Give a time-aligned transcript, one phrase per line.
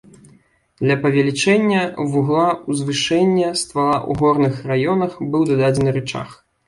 [0.85, 1.81] Для павелічэння
[2.13, 6.27] вугла узвышэння ствала ў горных раёнах быў дададзены рычаг.